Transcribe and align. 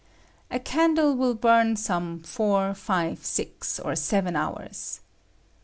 A 0.49 0.57
candle 0.59 1.15
will 1.15 1.35
burn 1.35 1.75
some 1.75 2.23
fo\ir, 2.23 2.73
five, 2.73 3.23
sis, 3.23 3.79
or 3.79 3.95
seven 3.95 4.35
hours. 4.35 4.99